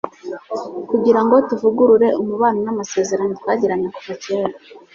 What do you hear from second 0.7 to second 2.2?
kugira ngo tuvugurure